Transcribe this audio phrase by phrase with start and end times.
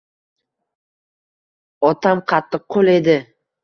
[1.91, 3.23] Otam qattiqqo`l edi